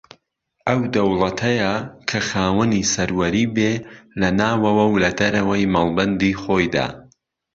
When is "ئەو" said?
0.67-0.79